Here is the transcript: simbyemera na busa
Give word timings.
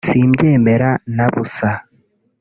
simbyemera 0.07 0.89
na 1.15 1.25
busa 1.33 1.71